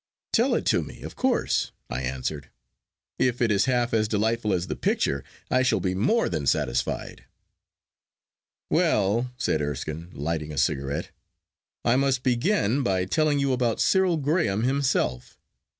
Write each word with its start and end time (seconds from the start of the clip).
'Tell 0.33 0.55
it 0.55 0.65
to 0.65 0.81
me, 0.81 1.03
of 1.03 1.15
course,' 1.15 1.73
I 1.87 2.01
answered. 2.01 2.49
'If 3.19 3.39
it 3.39 3.51
is 3.51 3.65
half 3.65 3.93
as 3.93 4.07
delightful 4.07 4.51
as 4.51 4.65
the 4.65 4.75
picture, 4.75 5.23
I 5.51 5.61
shall 5.61 5.79
be 5.79 5.93
more 5.93 6.27
than 6.27 6.47
satisfied.' 6.47 7.25
'Well,' 8.71 9.31
said 9.37 9.61
Erskine, 9.61 10.09
lighting 10.11 10.51
a 10.51 10.57
cigarette, 10.57 11.11
'I 11.85 11.97
must 11.97 12.23
begin 12.23 12.81
by 12.81 13.05
telling 13.05 13.37
you 13.37 13.53
about 13.53 13.79
Cyril 13.79 14.17
Graham 14.17 14.63
himself. 14.63 15.37